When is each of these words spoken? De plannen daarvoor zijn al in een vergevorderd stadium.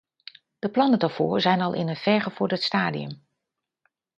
De 0.59 0.69
plannen 0.69 0.99
daarvoor 0.99 1.41
zijn 1.41 1.61
al 1.61 1.73
in 1.73 1.87
een 1.87 1.95
vergevorderd 1.95 2.61
stadium. 2.63 3.21